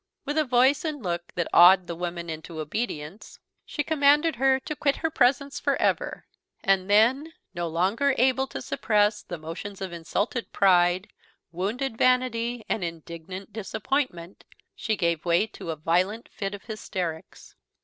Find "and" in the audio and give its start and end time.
0.83-1.03, 6.63-6.89, 12.67-12.83